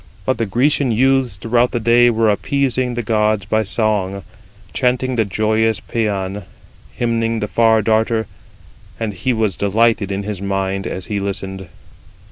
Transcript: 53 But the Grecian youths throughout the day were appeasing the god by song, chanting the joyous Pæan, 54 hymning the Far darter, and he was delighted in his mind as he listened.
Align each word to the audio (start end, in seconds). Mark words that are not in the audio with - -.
53 0.21 0.21
But 0.25 0.37
the 0.39 0.45
Grecian 0.47 0.91
youths 0.91 1.37
throughout 1.37 1.69
the 1.69 1.79
day 1.79 2.09
were 2.09 2.31
appeasing 2.31 2.95
the 2.95 3.03
god 3.03 3.45
by 3.51 3.61
song, 3.61 4.23
chanting 4.73 5.15
the 5.15 5.25
joyous 5.25 5.79
Pæan, 5.79 6.33
54 6.41 6.45
hymning 6.93 7.39
the 7.39 7.47
Far 7.47 7.83
darter, 7.83 8.25
and 8.99 9.13
he 9.13 9.31
was 9.31 9.55
delighted 9.55 10.11
in 10.11 10.23
his 10.23 10.41
mind 10.41 10.87
as 10.87 11.05
he 11.05 11.19
listened. 11.19 11.67